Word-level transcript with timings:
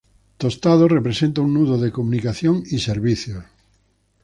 Tostado 0.41 0.85
representa 0.97 1.43
un 1.45 1.53
nudo 1.57 1.75
de 1.79 1.91
comunicación 1.97 2.55
y 2.65 2.79
servicios. 2.79 3.45